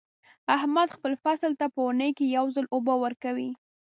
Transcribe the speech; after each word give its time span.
احمد 0.55 0.87
خپل 0.95 1.13
فصل 1.23 1.51
ته 1.59 1.65
په 1.73 1.79
اونۍ 1.85 2.11
کې 2.17 2.25
یو 2.37 2.45
ځل 2.55 2.65
اوبه 2.75 2.95
ورکوي. 3.03 3.49